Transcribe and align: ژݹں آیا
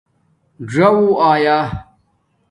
ژݹں 0.71 0.99
آیا 1.29 1.57